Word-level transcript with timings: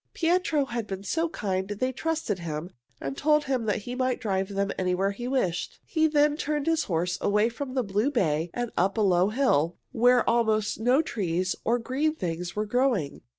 Pietro 0.15 0.65
had 0.65 0.87
been 0.87 1.03
so 1.03 1.29
kind 1.29 1.67
they 1.67 1.91
trusted 1.91 2.39
him 2.39 2.71
and 2.99 3.15
told 3.15 3.43
him 3.43 3.67
he 3.69 3.93
might 3.93 4.19
drive 4.19 4.49
them 4.49 4.71
anywhere 4.75 5.11
he 5.11 5.27
wished. 5.27 5.79
He 5.85 6.07
then 6.07 6.35
turned 6.35 6.65
his 6.65 6.85
horses 6.85 7.19
away 7.21 7.49
from 7.49 7.75
the 7.75 7.83
blue 7.83 8.09
bay 8.09 8.49
and 8.51 8.71
up 8.75 8.97
a 8.97 9.01
low 9.01 9.29
hill, 9.29 9.77
where 9.91 10.27
almost 10.27 10.79
no 10.79 11.03
trees 11.03 11.55
or 11.63 11.77
green 11.77 12.15
things 12.15 12.55
were 12.55 12.65
growing. 12.65 13.21